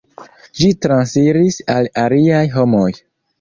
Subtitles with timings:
[0.61, 2.89] Ĝi transiris al aliaj homoj.